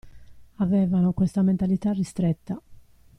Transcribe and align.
Avevano 0.55 1.11
questa 1.13 1.43
mentalità 1.43 1.91
ristretta. 1.91 2.59